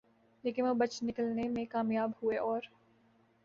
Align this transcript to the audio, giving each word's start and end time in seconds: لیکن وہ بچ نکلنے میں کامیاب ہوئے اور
لیکن 0.43 0.65
وہ 0.65 0.73
بچ 0.73 0.97
نکلنے 1.03 1.47
میں 1.47 1.65
کامیاب 1.65 2.11
ہوئے 2.23 2.37
اور 2.39 2.61